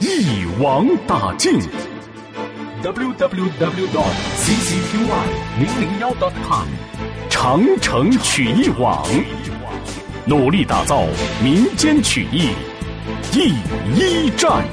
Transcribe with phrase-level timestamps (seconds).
[0.00, 1.60] 一网打尽。
[2.82, 4.96] www dot ccqy
[5.58, 6.66] 零零幺 dot com。
[7.28, 9.06] 长城曲艺网，
[10.26, 11.06] 努力打造
[11.44, 12.54] 民间曲艺
[13.30, 13.50] 第
[13.94, 14.66] 一站。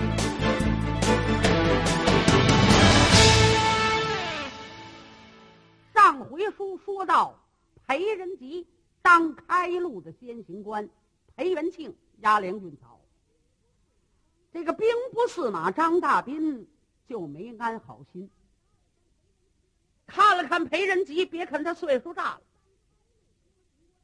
[5.94, 7.38] 上回书说到，
[7.86, 8.66] 裴仁吉
[9.02, 10.88] 当开路的先行官，
[11.36, 12.98] 裴元庆押粮运草。
[14.58, 16.68] 这个兵部司马张大斌
[17.08, 18.28] 就没安好心，
[20.08, 22.42] 看了看裴仁吉，别看他岁数大了。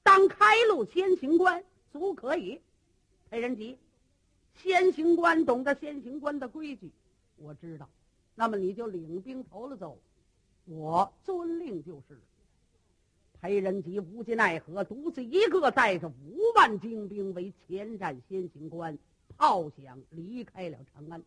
[0.03, 2.61] 当开路先行官足可以，
[3.31, 3.79] 裴仁吉，
[4.53, 6.91] 先行官懂得先行官的规矩，
[7.37, 7.89] 我知道。
[8.35, 9.97] 那么你就领兵头了走，
[10.65, 12.19] 我遵令就是。
[13.41, 18.95] 裴仁吉无计奈何，独自一个带着五万精兵为前战先行官，
[19.43, 21.21] 炮响离开了长安。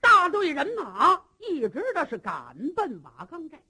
[0.00, 3.62] 大队人马一直的是赶奔瓦岗寨。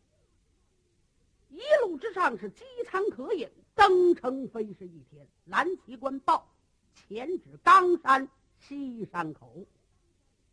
[1.49, 5.27] 一路之上是饥餐渴饮，登城飞是一天。
[5.47, 6.49] 蓝旗官报，
[6.95, 8.29] 前指冈山
[8.61, 9.67] 西山口，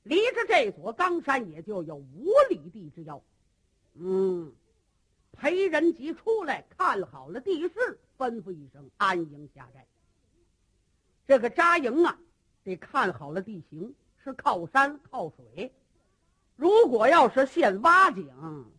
[0.02, 3.22] 离着这座冈山也就有五里地之遥。
[3.94, 4.52] 嗯，
[5.34, 9.86] 裴仁吉出来看好了地势，吩咐一声安营下寨。
[11.28, 12.18] 这个扎营啊，
[12.64, 15.74] 得看好了地形，是靠山靠水。
[16.56, 18.30] 如果要是现挖井，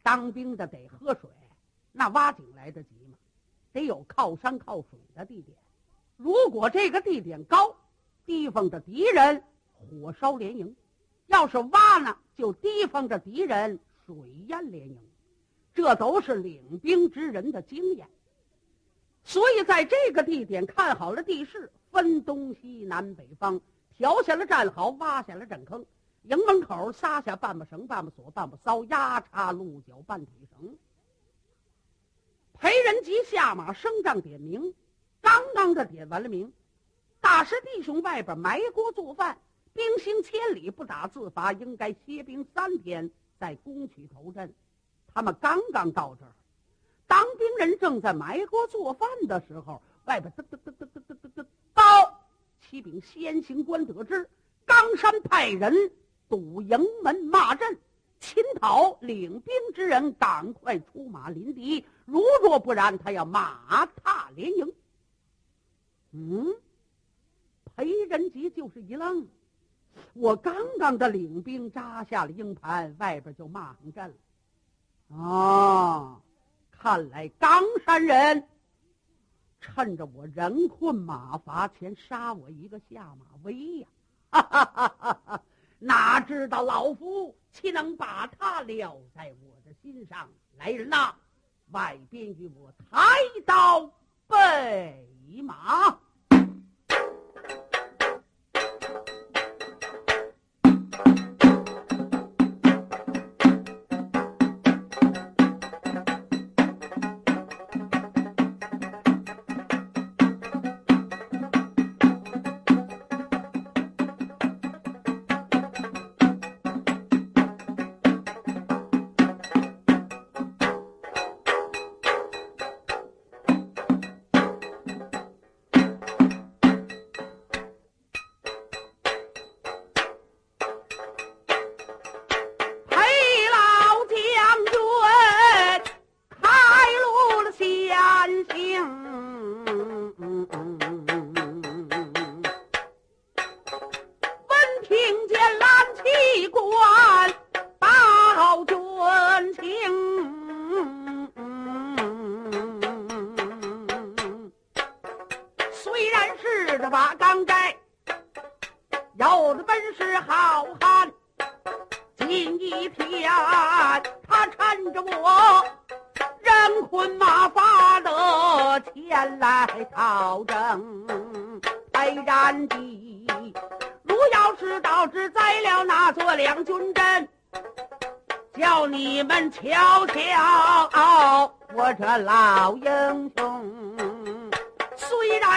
[0.03, 1.29] 当兵的得喝水。
[1.93, 3.17] 那挖井来得及吗？
[3.73, 5.57] 得有靠山靠水的地点。
[6.17, 7.77] 如果这个地点高，
[8.25, 10.75] 提防着敌人火烧连营；
[11.27, 14.15] 要是挖呢，就提防着敌人水
[14.49, 14.99] 淹连营。
[15.75, 18.09] 这都是领兵之人的经验。
[19.25, 23.59] 所以在这个地点看好了地势，分东西南北方，
[23.95, 25.87] 调下了战壕，挖下了战坑，
[26.25, 30.77] 营门口撒下半把绳、半把锁、半把骚，压插鹿角半腿绳。
[32.53, 34.75] 裴仁吉下马升帐点名，
[35.23, 36.53] 刚刚的点完了名，
[37.23, 39.39] 大师弟兄外边埋锅做饭，
[39.73, 44.53] 兵行千里不打自罚，应该歇兵三天再攻取头阵。
[45.15, 46.33] 他们刚刚到这儿，
[47.07, 51.47] 当兵人正在埋锅做饭的时候，外边嘚嘚嘚嘚嘚嘚嘚嘚，报
[52.69, 54.29] 启禀先行官得知，
[54.65, 55.93] 冈山派人
[56.29, 57.79] 堵营门骂阵。
[58.19, 61.85] 秦讨领兵之人，赶快出马临敌。
[62.07, 64.73] 如若不然，他要马踏连营。
[66.13, 66.57] 嗯，
[67.77, 69.29] 裴仁吉就是一愣。
[70.15, 75.17] 我刚刚的领兵扎下了营盘，外边就骂上阵了。
[75.17, 76.21] 啊，
[76.71, 78.49] 看来冈山人
[79.75, 83.89] 趁着我人困马乏，前杀我一个下马威呀！
[84.31, 85.43] 哈哈哈哈哈！
[85.81, 90.29] 哪知道老夫岂能把他撂在我的心上？
[90.57, 91.13] 来人呐，
[91.73, 92.97] 外边与我抬
[93.45, 93.91] 刀
[94.29, 95.05] 备
[95.43, 95.99] 马。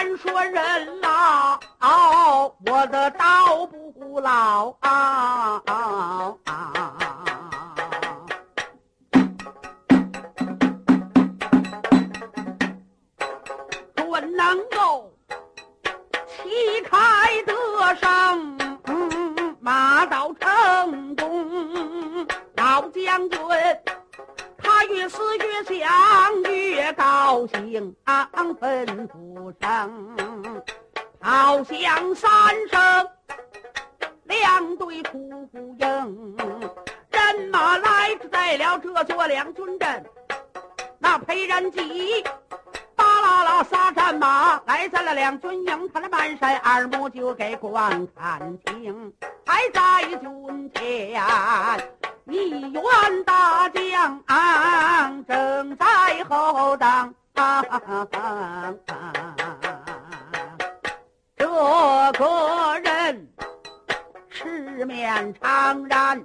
[0.00, 1.60] 虽然说人老，
[2.64, 3.66] 我的刀
[3.98, 5.62] 不老啊。
[13.94, 15.12] 准能够
[16.28, 17.52] 旗开得
[17.96, 18.58] 胜，
[19.60, 22.26] 马到成功。
[22.56, 23.38] 老将军，
[24.90, 30.62] 越思越想，越高兴，吩咐声，
[31.20, 32.30] 炮响三
[32.68, 33.08] 声，
[34.24, 36.36] 两队出呼应，
[37.10, 40.04] 人马来在了这座两军阵，
[40.98, 42.24] 那裴仁吉。
[42.96, 49.12] 啦啦杀战马来在了两军营，他的满山二目就给观看清。
[49.46, 50.70] 还在军
[61.36, 61.46] 这
[62.18, 63.28] 个人
[64.28, 66.24] 赤面长髯，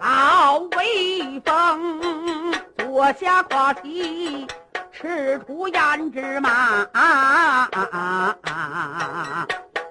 [0.00, 4.46] 好威风，坐下跨骑。
[4.90, 6.88] 赤兔胭脂马，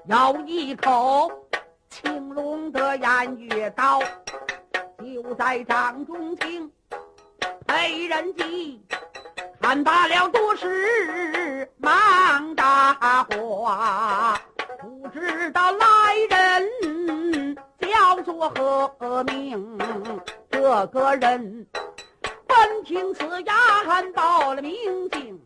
[0.08, 1.32] 咬一口
[1.92, 4.02] 青龙的偃月刀，
[4.98, 6.72] 就在掌中听。
[7.68, 8.84] 裴仁吉
[9.64, 14.38] 看罢了多时，忙答话，
[14.82, 15.88] 不知道来
[16.30, 19.80] 人叫做何名？
[20.52, 21.66] 这个人。
[22.50, 25.42] 闻听此言，报了名姓，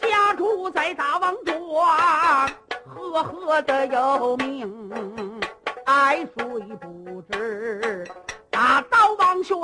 [0.00, 2.48] 家住在大王庄，
[2.86, 5.40] 赫赫的有名。
[5.84, 6.44] 爱睡
[6.76, 8.06] 不知？
[8.50, 8.80] 大
[9.30, 9.56] 王轩，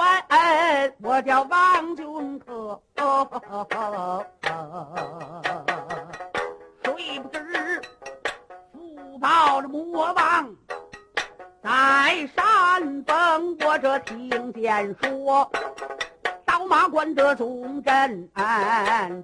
[1.03, 2.81] 我叫王俊可。
[6.85, 7.83] 谁不知？
[8.73, 10.55] 父报的魔王
[11.65, 15.51] 在山峰，我这听见说。
[16.45, 18.31] 刀马关的重镇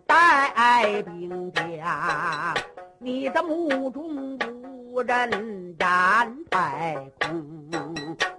[0.05, 2.53] 带兵将，
[2.99, 4.37] 你的目中
[4.91, 7.71] 无人染太空。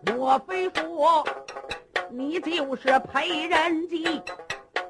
[0.06, 1.26] 莫非说
[2.16, 4.22] 你就是裴仁吉？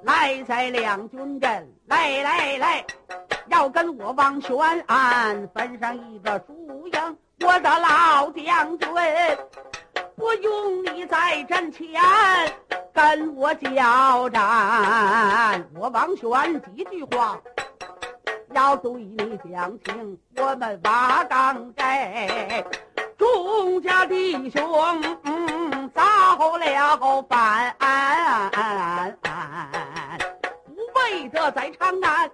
[0.01, 2.85] 来在两军阵，来来来，
[3.47, 7.17] 要跟我王玄安分上一个输赢。
[7.39, 8.89] 我的老将军，
[10.17, 11.87] 不用你在阵前。
[12.91, 17.39] 跟我交战，我王轩几句话
[18.53, 20.19] 要对你讲清。
[20.35, 22.65] 我们瓦岗寨
[23.17, 25.01] 众家弟兄
[25.94, 27.75] 造了反，
[30.66, 32.31] 不为得在长安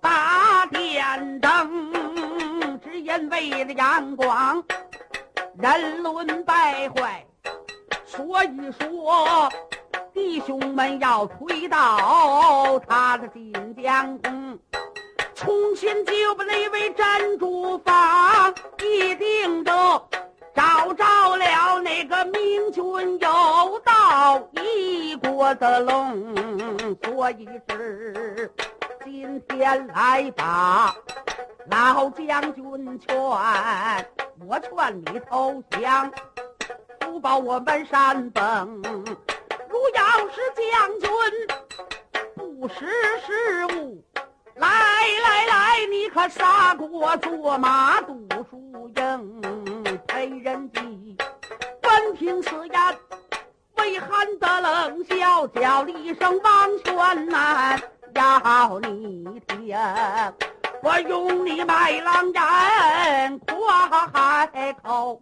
[0.00, 4.62] 打点灯，只因为了阳光
[5.58, 7.26] 人伦败坏。
[8.06, 8.48] 所以
[8.78, 9.48] 说，
[10.12, 13.52] 弟兄们要推倒他的晋
[13.82, 14.58] 江宫，
[15.34, 19.72] 重新就把那位珍珠坊，一定的
[20.54, 26.34] 找着了那个明君有道一国的龙。
[27.02, 28.50] 所以只
[29.04, 30.94] 今天来把
[31.70, 36.10] 老将军劝，我劝你投降。
[36.98, 41.08] 不保我们山崩，如要是将军
[42.34, 42.86] 不识
[43.24, 44.02] 时务，
[44.56, 49.63] 来来来，你可杀过做马杜书英，
[50.24, 51.18] 裴仁吉
[51.82, 52.80] 闻听此言，
[53.76, 57.78] 微寒的冷笑，叫了一声王宣南，
[58.14, 59.76] 要你听。
[60.82, 65.20] 我用你卖狼人夸海口，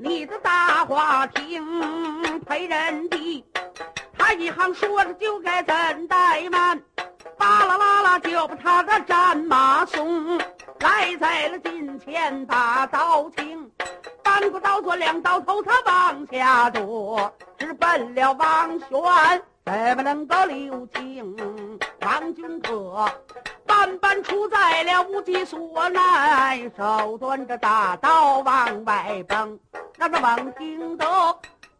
[0.00, 1.62] 你的大话听？
[2.46, 3.44] 陪人的，
[4.16, 5.74] 他一行说着就该怎
[6.08, 6.80] 怠慢，
[7.36, 10.38] 巴拉拉拉就把他的战马送。
[10.78, 13.68] 来在了近前，把刀清，
[14.22, 21.36] 翻过刀做两刀头，他往下剁，直奔了王轩怎么能够留情？
[22.02, 23.10] 王君可
[23.78, 29.60] 万般出在了无计所难，手端着大刀往外奔。
[29.96, 31.06] 那个王听得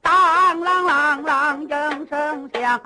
[0.00, 2.80] 当啷啷啷应声响，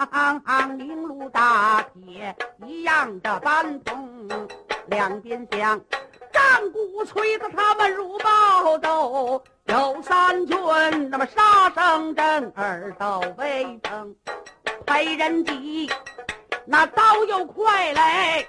[0.78, 4.26] 明如大铁一样的般痛，
[4.86, 5.78] 两边响。
[6.32, 10.56] 战鼓催得他们如暴走，有三军
[11.10, 14.16] 那么杀声震耳都未曾。
[14.86, 15.90] 裴仁吉
[16.64, 18.48] 那刀又快嘞，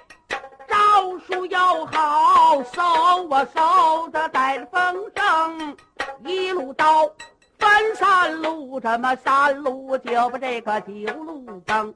[0.68, 5.76] 招数又好，嗖啊嗖的带了风声，
[6.24, 7.10] 一路刀
[7.58, 10.92] 分三路，这么三路就把这个九
[11.22, 11.94] 路崩，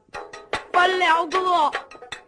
[0.73, 1.71] 分了个。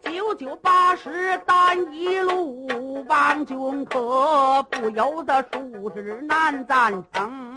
[0.03, 7.55] 九九八十单一路，王军可不由得数之难赞成。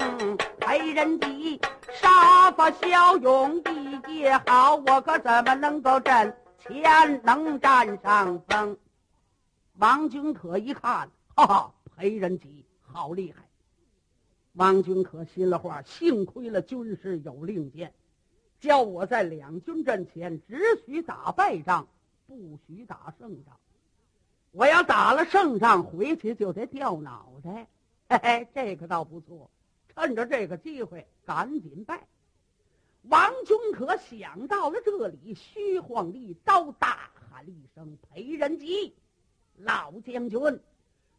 [0.59, 1.59] 裴仁吉
[1.91, 6.31] 杀伐骁勇一节好，我可怎么能够占
[6.63, 8.77] 前能占上风？
[9.73, 13.43] 王君可一看，哈哈，裴仁吉好厉害。
[14.53, 17.93] 王君可心里话：幸亏了军师有令箭，
[18.61, 21.85] 叫我在两军阵前只许打败仗。
[22.25, 23.59] 不许打胜仗，
[24.51, 27.67] 我要打了胜仗回去就得掉脑袋。
[28.07, 29.51] 嘿嘿，这个倒不错，
[29.93, 32.07] 趁着这个机会赶紧拜。
[33.09, 38.93] 王君可想到了这里，虚晃一刀，大喊了一声：“裴仁吉，
[39.57, 40.29] 老将。
[40.29, 40.59] 军，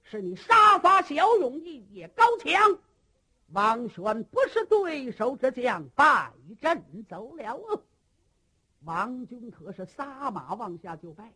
[0.02, 2.78] 是你杀伐骁勇，一也高强。
[3.52, 7.82] 王玄不是对手之将，败阵走了。”
[8.84, 11.32] 王军可是撒马往下就拜，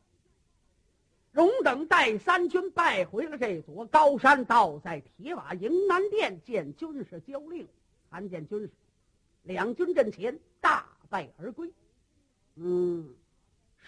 [1.33, 7.67] 荣等带三军拜回了这座高山，倒在铁瓦营南殿见军士交令，
[8.11, 8.71] 参见军士，
[9.49, 11.73] 两军阵前大败而归。
[12.57, 13.09] 嗯，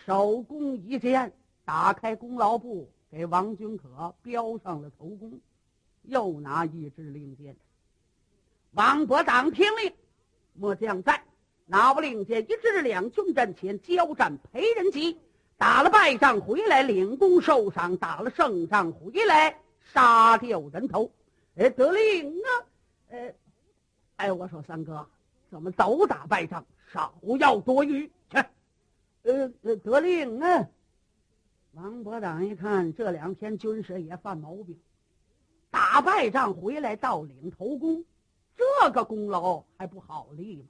[0.07, 1.31] 首功一件，
[1.67, 5.38] 打开功劳簿，给王君可标上了头功，
[6.05, 7.55] 又拿一支令箭。
[8.71, 9.93] 王伯党听令，
[10.55, 11.23] 末将在。
[11.67, 15.21] 拿不令箭，一支两军阵前交战，裴仁吉
[15.59, 21.12] 打了败仗回来，领功受赏；打了胜仗回来，杀掉人头。
[21.57, 22.49] 哎，得令啊！
[23.11, 23.35] 哎，
[24.17, 25.07] 哎，我说三哥，
[25.50, 26.64] 怎么都打败仗？
[26.92, 28.45] 少要多余去。
[29.23, 30.69] 呃，得令啊！
[31.73, 34.76] 王伯党一看，这两天军师也犯毛病，
[35.71, 38.04] 打败仗回来到领头功，
[38.57, 40.64] 这个功劳还不好立吗？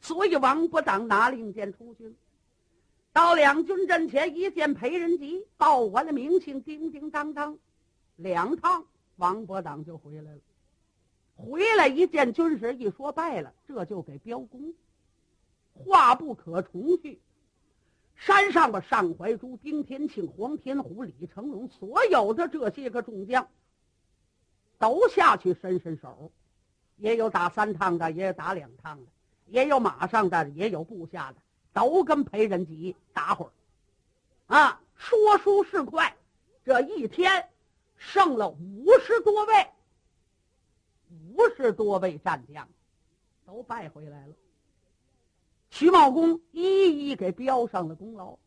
[0.00, 2.14] 所以王伯当拿令箭出去了，
[3.12, 7.58] 到两军阵前一见裴仁吉，报完了名姓，叮叮当当，
[8.16, 8.84] 两趟
[9.16, 10.38] 王伯当就回来了。
[11.36, 14.74] 回来一见军师，一说败了，这就给标功。
[15.72, 17.20] 话不可重叙。
[18.16, 23.48] 山上的，尚怀珠、丁天庆、黄天虎、李成龙，所有的这些个众将，
[24.78, 26.30] 都下去伸伸手，
[26.96, 29.06] 也有打三趟的，也有打两趟的。
[29.46, 31.38] 也有马上的，也有部下的，
[31.74, 33.52] 都跟裴仁吉打会儿，
[34.56, 36.16] 啊，说书是快，
[36.64, 37.50] 这一天
[37.98, 39.66] 剩了五十多位，
[41.28, 42.68] 五十多位战将，
[43.44, 44.34] 都败回来了。
[45.70, 48.38] 徐茂公一一给标上了功劳。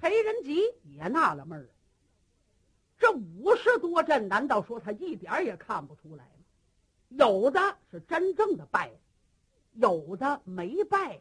[0.00, 1.68] 裴仁吉也纳了闷儿，
[2.98, 6.30] 这五十多阵，难道说他一点也看不出来吗？
[7.08, 8.90] 有的是真正的败。
[9.74, 11.20] 有的没败，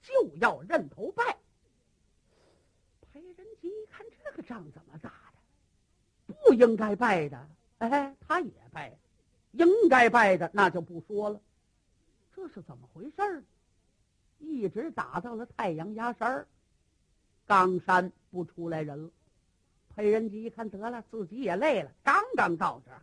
[0.00, 1.36] 就要认头败。
[3.12, 8.90] 裴仁吉一看这个仗怎么打的，不应该败的，哎，他也败；
[9.52, 11.40] 应该败的那就不说了。
[12.34, 13.42] 这是怎么回事儿
[14.38, 16.48] 一直打到了太阳压山儿，
[17.46, 19.10] 冈山不出来人了。
[19.94, 23.02] 裴仁吉一看得了，自己也累了，刚刚到这儿，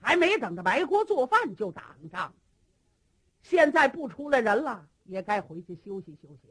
[0.00, 2.32] 还没等着埋锅做饭就打仗。
[3.42, 6.48] 现在不出来人了，也该回去休息休息。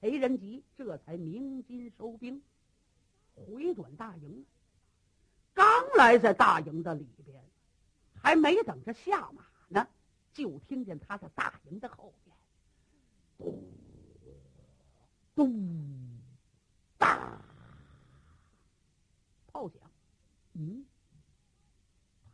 [0.00, 2.40] 裴仁吉这才鸣金收兵，
[3.34, 4.44] 回转大营。
[5.96, 7.42] 来在大营的里边，
[8.22, 9.86] 还没等着下马呢，
[10.32, 12.36] 就听见他在大营的后边，
[15.34, 15.52] 咚咚
[16.98, 17.40] 大，
[19.52, 19.78] 炮响。
[20.54, 20.84] 嗯，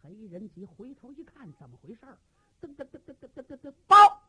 [0.01, 2.17] 裴仁吉回头一看，怎么回事儿？
[2.61, 3.73] 噔噔噔噔噔噔噔噔！
[3.89, 4.23] 报，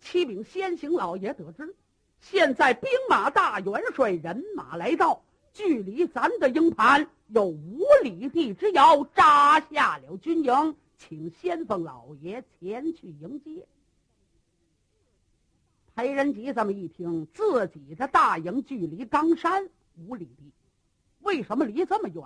[0.00, 1.76] 启禀先行老爷，得知
[2.20, 5.22] 现在兵马大元帅人马来到，
[5.60, 13.66] 距离咱的营盘有五里地之遥，扎下了军营，请先锋老爷前去迎接。
[15.94, 20.50] 裴仁吉这么一听，自己的大营距离冈山五里地，
[21.20, 22.24] 为什么离这么远？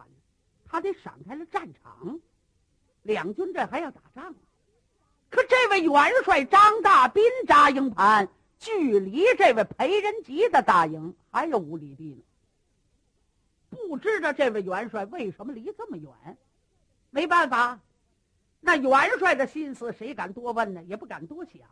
[0.64, 2.20] 他得闪开了战场，
[3.02, 4.32] 两军这还要打仗。
[5.28, 5.92] 可这位元
[6.24, 8.28] 帅张大斌扎营盘，
[8.60, 12.22] 距离这位裴仁吉的大营还有五里地呢。
[13.74, 16.10] 不知道这位元帅为什么离这么远？
[17.10, 17.78] 没办法，
[18.60, 20.82] 那元帅的心思谁敢多问呢？
[20.84, 21.62] 也不敢多想。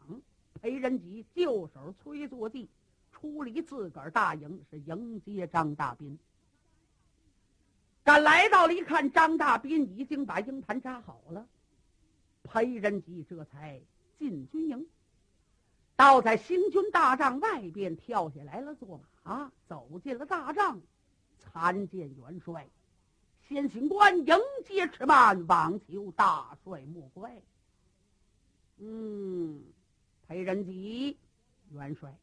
[0.60, 2.68] 裴仁吉就手催坐地，
[3.10, 6.18] 出离自个儿大营，是迎接张大斌。
[8.04, 11.46] 赶来到了，一看张大斌已经把鹰盘扎好了，
[12.44, 13.80] 裴仁吉这才
[14.18, 14.86] 进军营，
[15.96, 20.80] 倒在行军大帐外边跳下来了，坐马走进了大帐。
[21.42, 22.68] 参见元帅，
[23.48, 27.42] 先行官迎接迟慢，望求大帅莫怪。
[28.78, 29.62] 嗯，
[30.26, 31.18] 裴仁吉，
[31.70, 32.16] 元帅，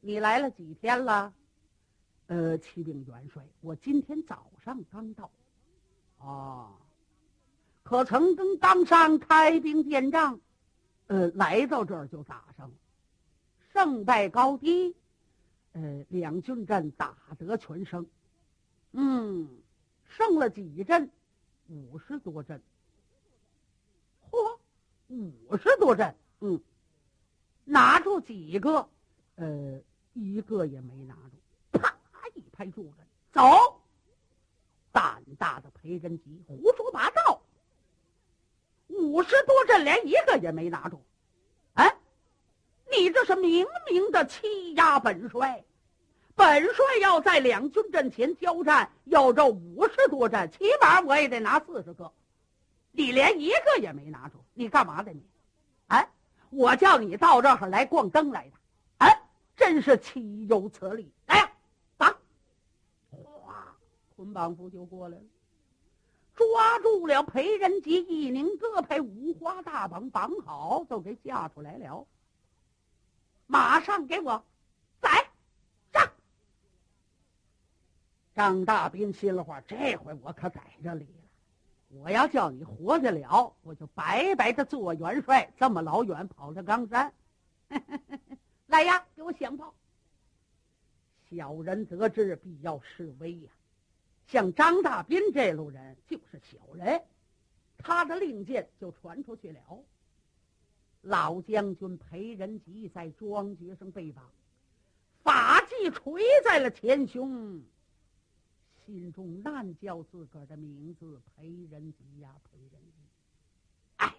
[0.00, 1.32] 你来了几天了？
[2.26, 5.30] 呃，启禀元帅，我今天早上刚到。
[6.18, 6.72] 啊，
[7.82, 10.40] 可曾跟冈山开兵见仗？
[11.06, 12.74] 呃，来到这儿就打上了，
[13.72, 14.96] 胜败高低，
[15.72, 18.06] 呃，两军阵打得全胜。
[18.96, 19.48] 嗯，
[20.06, 21.10] 剩了几阵？
[21.68, 22.62] 五十多阵。
[24.30, 24.58] 嚯，
[25.08, 26.14] 五十多阵。
[26.40, 26.60] 嗯，
[27.64, 28.88] 拿住几个？
[29.34, 29.80] 呃，
[30.12, 31.78] 一个也没拿住。
[31.78, 31.92] 啪
[32.34, 33.42] 一拍桌子，走！
[34.92, 37.42] 胆大的裴仁吉胡说八道。
[38.86, 41.02] 五十多阵连一个也没拿住。
[41.72, 41.96] 哎，
[42.92, 45.64] 你这是明明的欺压本帅！
[46.36, 52.12] 本帅要在两军阵前交战，要这五十多阵，起码我也得拿四十个。
[52.90, 55.22] 你连一个也没拿住，你干嘛的你？
[55.88, 56.08] 哎，
[56.50, 58.56] 我叫你到这儿来逛灯来的，
[58.98, 59.22] 哎，
[59.56, 61.12] 真是岂有此理！
[61.26, 61.52] 来呀，
[61.96, 62.16] 绑！
[63.10, 63.76] 哗，
[64.16, 65.24] 捆绑夫就过来了，
[66.34, 72.06] 抓住了裴仁吉，一拧胳膊，五花大绑绑好，就给架出来了。
[73.46, 74.44] 马上给我
[78.34, 82.00] 张大斌心里话：这回我可在这里了。
[82.00, 87.12] 我要叫你活得了，我就白白的做元帅，这么老远跑到冈山。
[88.66, 89.72] 来呀，给我响炮！
[91.30, 93.50] 小人得志，必要示威呀。
[94.26, 97.00] 像张大斌这路人就是小人，
[97.78, 99.60] 他的令箭就传出去了。
[101.02, 104.24] 老将军裴仁吉在庄爵上被绑，
[105.22, 107.62] 法纪垂在了前胸。
[108.84, 112.98] 心中暗叫自个儿的名字裴仁吉呀，裴仁吉！
[113.96, 114.14] 哎，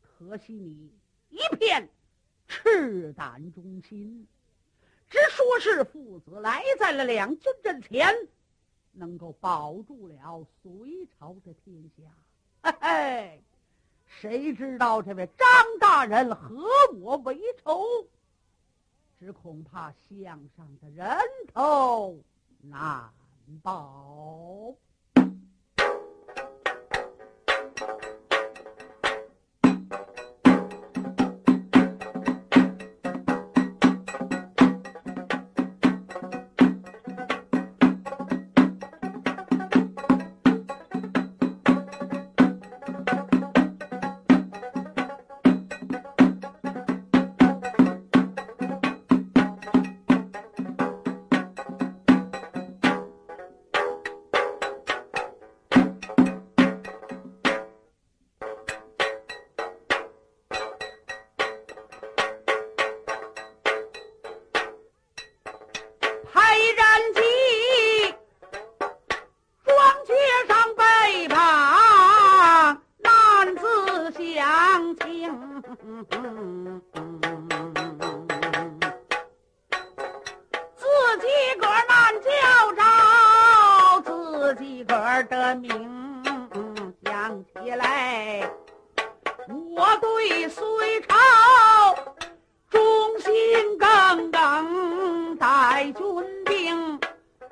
[0.00, 0.92] 可惜你
[1.28, 1.88] 一片
[2.48, 4.26] 赤胆忠心，
[5.08, 8.12] 只说是父子来在了两军阵前，
[8.92, 12.02] 能够保住了隋朝的天下。
[12.62, 13.42] 嘿嘿，
[14.06, 17.84] 谁知道这位张大人和我为仇？
[19.20, 21.16] 只恐怕项上的人
[21.52, 22.18] 头
[22.62, 23.12] 难。
[23.58, 24.89] 宝。
[90.20, 91.16] 岁隋朝，
[92.68, 97.00] 忠心耿耿带军兵，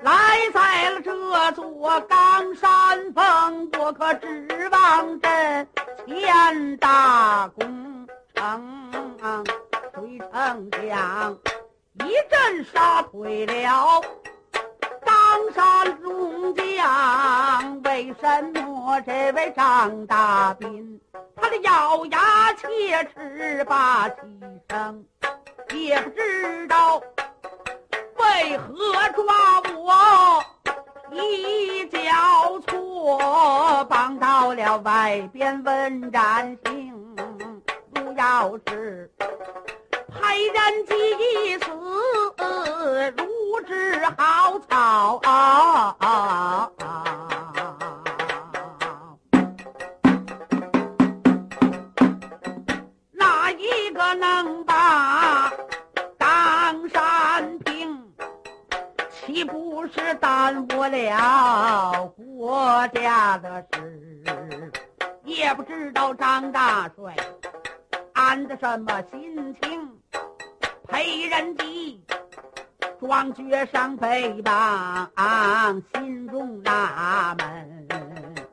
[0.01, 5.67] 来在了这座冈山峰，我可指望朕
[6.05, 9.43] 建大功成。
[9.95, 11.37] 回城将
[12.05, 13.99] 一阵杀退了。
[15.29, 20.99] 江山中将为什么这位张大斌
[21.35, 24.15] 他的咬牙切齿把牺
[24.67, 25.03] 牲
[25.75, 26.99] 也不知道
[28.17, 28.73] 为何
[29.13, 30.43] 抓我
[31.11, 31.99] 一脚
[32.65, 37.15] 错绑到了外边问斩刑
[38.17, 39.07] 要是
[40.07, 41.69] 派人急死
[43.69, 45.21] 如之好草。
[53.11, 55.53] 哪一个能把
[56.17, 58.11] 当山平？
[59.11, 64.71] 岂不是耽误了国家的事？
[65.23, 67.15] 也不知道张大帅
[68.13, 69.87] 安的什么心情？
[70.87, 72.03] 裴仁吉
[72.99, 75.09] 壮绝上北邦，
[75.93, 77.87] 心中纳闷，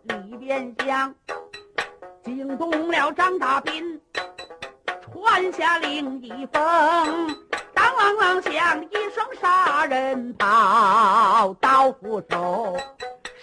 [0.04, 1.12] 里边想
[2.22, 4.00] 惊动了张大斌。
[5.12, 6.62] 传下令一封，
[7.74, 12.76] 当啷啷响一声杀人炮，刀斧手，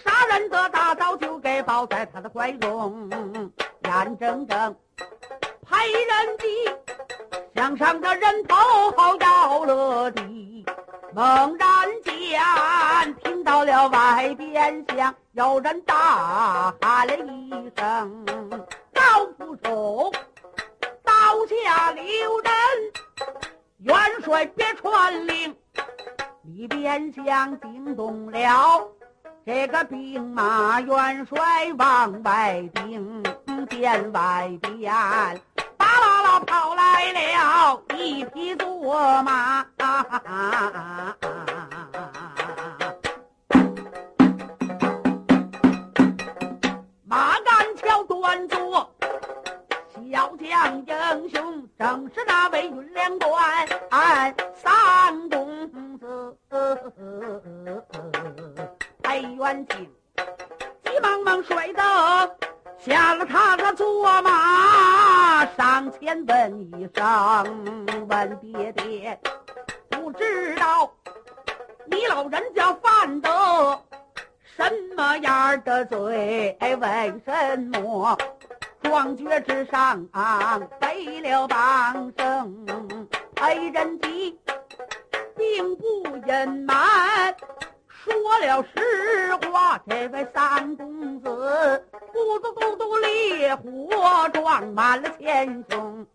[0.02, 3.10] 杀人的大刀就给抱在他的怀中，
[3.84, 4.74] 眼睁睁
[5.68, 6.44] 拍人的
[7.54, 8.56] 向上的人头
[8.96, 10.53] 好要了地，
[11.12, 11.68] 猛然
[12.02, 18.24] 间听到了外边响，有人大喊了一声
[18.92, 20.10] ：“到府手！”
[21.04, 22.02] 刀下留
[22.40, 22.52] 人，
[23.78, 25.54] 元帅别传令，
[26.42, 28.90] 里边厢惊动了
[29.46, 33.22] 这个兵马元帅往外顶，
[33.70, 34.92] 见外边
[36.40, 39.64] 跑来了一匹坐马。
[47.04, 48.90] 马鞍桥端坐。
[50.12, 53.66] 小将英雄正是那位云连关
[54.54, 56.36] 三公子
[59.02, 59.90] 裴元庆，
[60.84, 61.82] 急忙忙摔得
[62.84, 67.74] 下了他的坐马，上前问一声
[68.06, 69.18] ：“问爹爹，
[69.88, 70.92] 不知道
[71.86, 73.30] 你老人家犯的
[74.42, 76.58] 什么样的罪？
[76.60, 78.18] 为什么？”
[78.82, 80.06] 壮绝之上，
[80.78, 82.66] 背了帮声，
[83.34, 84.38] 裴仁吉
[85.34, 87.34] 并不隐瞒，
[87.88, 89.80] 说了实话。
[89.88, 91.82] 这位三公子，
[92.14, 96.06] 咕嘟咕嘟烈火装满了前胸，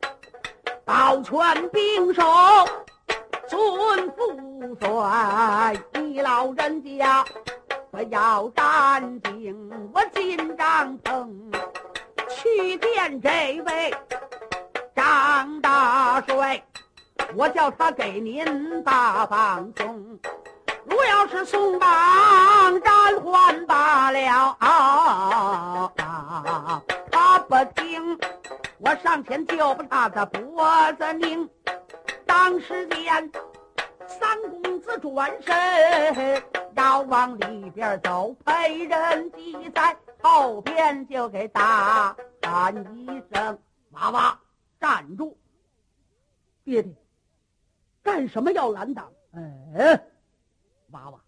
[0.85, 2.23] 保全兵手，
[3.49, 7.25] 尊父帅，你老人家
[7.91, 11.27] 不要担惊，我金帐篷。
[12.29, 13.93] 去见这位
[14.95, 16.63] 张大帅，
[17.35, 20.17] 我叫他给您把棒送。
[20.99, 24.57] 我要是松绑，斩还罢了。
[27.09, 28.19] 他不听，
[28.79, 31.49] 我上前就把他的脖子拧。
[32.25, 33.31] 当时间，
[34.05, 42.13] 三公子转身要往里边走，被人挤在后边，就给打。
[42.41, 43.57] 喊一声
[43.91, 44.37] ：“娃娃，
[44.81, 45.37] 站住！
[46.65, 46.93] 爹爹，
[48.03, 49.09] 干什么要拦挡？
[49.77, 50.01] 哎，
[50.91, 51.19] 娃娃，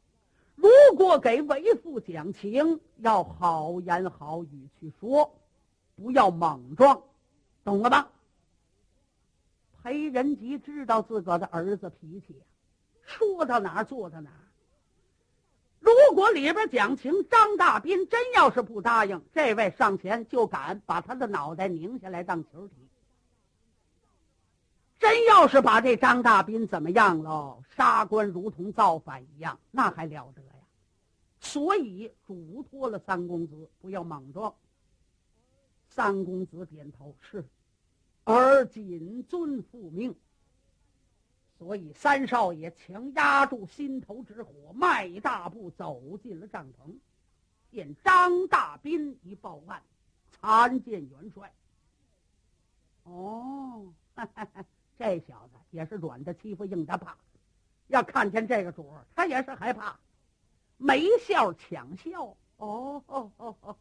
[0.56, 5.34] 如果给为父讲情，要好言好语去说，
[5.95, 7.02] 不要莽撞，
[7.63, 8.10] 懂了吧？”
[9.84, 12.36] 裴仁吉知道自个的儿子脾气，
[13.04, 14.38] 说到哪儿做到哪儿。
[15.80, 22.76] 如果里边讲情，张大斌真要是不答应，这位上前就敢把他的脑袋拧下来当球踢。
[25.00, 27.61] 真要是把这张大斌怎么样喽？
[27.76, 30.54] 杀官如同造反一样，那还了得呀！
[31.40, 34.54] 所以嘱托了三公子不要莽撞。
[35.90, 37.44] 三公子点头是，
[38.26, 40.16] 儿谨遵父命。
[41.58, 46.92] 所以，三少爷强压住心头之火，迈大步走进了帐篷，
[47.70, 49.84] 见张大斌一报案，
[50.32, 51.54] 参见元帅。
[53.04, 53.94] 哦，
[54.98, 57.16] 这小子也是软的欺负硬的怕，
[57.92, 60.00] 要看见这个主儿，他也是害怕，
[60.78, 62.36] 没笑抢笑。
[62.58, 63.76] 哦哦哦哦，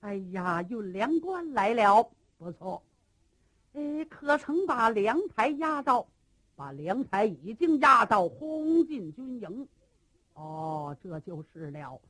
[0.00, 2.82] 哎呀，运粮官来了，不错。
[3.72, 6.06] 哎，可曾把粮台压到？
[6.56, 9.68] 把粮台已经压到轰进军营，
[10.34, 12.00] 哦，这就是了。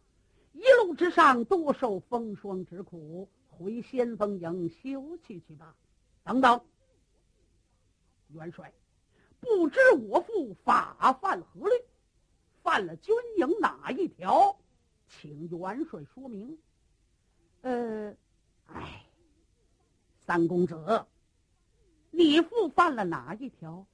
[0.53, 5.75] 一路之上多受风霜之苦，回先锋营休息去吧。
[6.23, 6.61] 等等，
[8.29, 8.71] 元帅，
[9.45, 9.79] 不知
[10.09, 11.75] 我父法犯何律，
[12.63, 14.57] 犯了军营哪一条？
[15.07, 16.59] 请元帅说明。
[17.61, 18.15] 呃，
[18.67, 19.05] 哎，
[20.27, 21.05] 三公子，
[22.11, 23.87] 你父犯了哪一条？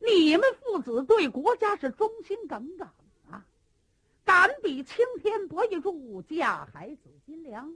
[0.00, 2.88] 你们父子对国家是忠心耿耿
[3.30, 3.46] 啊，
[4.24, 7.74] 敢比青天博一柱，架海紫金梁。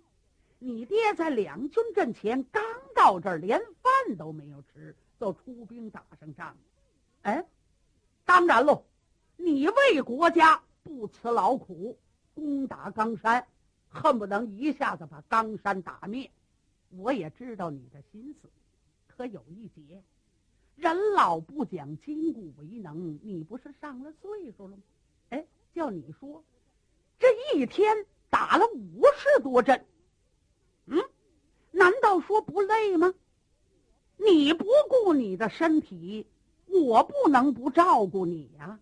[0.59, 2.63] 你爹在两军阵前刚
[2.95, 6.57] 到这儿，连饭都没有吃，就出兵打上仗。
[7.29, 7.45] 哎，
[8.25, 8.85] 当然喽，
[9.37, 11.99] 你为国家不辞劳苦，
[12.35, 13.47] 攻打冈山，
[13.91, 16.31] 恨不能一下子把冈山打灭。
[16.89, 18.49] 我也知道你的心思，
[19.07, 20.03] 可有一节，
[20.77, 24.83] 人老不讲筋骨为能，你不是上了岁数了吗？
[25.29, 26.43] 哎，叫你说，
[27.19, 29.85] 这一天打了五十多阵。
[30.87, 30.99] 嗯，
[31.73, 33.13] 难道说不累吗？
[34.17, 36.27] 你不顾你的身体，
[36.85, 38.79] 我不能不照顾你呀。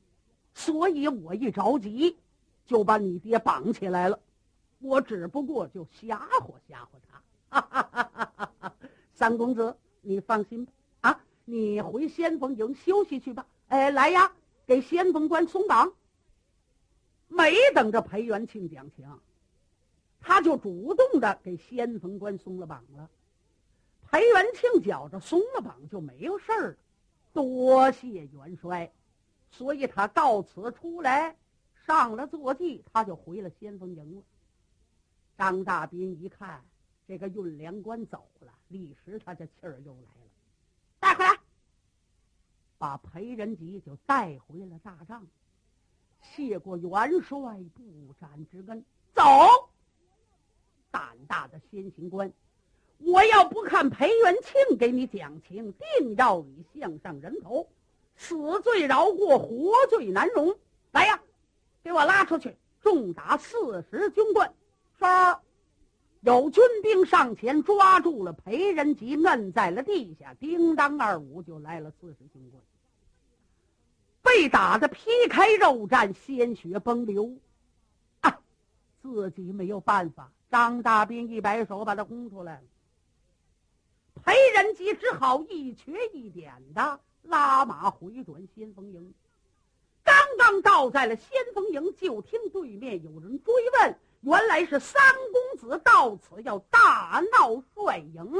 [0.54, 2.16] 所以我一着急，
[2.64, 4.18] 就把你爹绑起来了。
[4.78, 8.72] 我只不过就吓唬吓唬他。
[9.12, 10.72] 三公子，你放心吧。
[11.00, 13.46] 啊，你回先锋营休息去吧。
[13.68, 14.32] 哎，来呀，
[14.66, 15.92] 给先锋官松绑。
[17.28, 19.06] 没等着裴元庆讲情。
[20.20, 23.08] 他就主动的给先锋官松了绑了，
[24.10, 26.76] 裴元庆觉着松了绑就没有事儿了，
[27.36, 28.90] 多谢元帅，
[29.50, 31.36] 所以他告辞出来，
[31.86, 34.22] 上了坐骑，他就回了先锋营了。
[35.36, 36.64] 张大斌一看
[37.06, 40.30] 这个运粮官走了，立时他这气儿又来了，
[40.98, 41.38] 带回来，
[42.78, 45.26] 把裴仁吉就带回了大帐，
[46.22, 47.38] 谢过元帅
[47.74, 49.22] 不斩之恩，走。
[50.90, 52.32] 胆大的先行官，
[52.98, 57.68] 我要不看裴元庆给你讲情，定要你项上人头，
[58.16, 60.56] 死罪饶过，活罪难容。
[60.92, 61.20] 来呀，
[61.84, 64.50] 给我拉出去，重打四十军棍。
[64.98, 65.04] 是，
[66.22, 70.34] 有军兵上前抓住了裴仁吉，摁在了地下。
[70.34, 72.62] 叮当二五就来了四十军棍，
[74.22, 77.30] 被打的皮开肉绽，鲜血崩流，
[78.20, 78.40] 啊，
[79.02, 80.32] 自己没有办法。
[80.50, 82.62] 张大斌一摆手，把他轰出来了。
[84.26, 89.14] 裴仁吉只好一瘸一点的拉马回转先锋营。
[90.02, 95.00] 刚刚到在了先锋营，就听对面有人追问：“原来是三
[95.32, 98.32] 公子到此要大闹帅营。”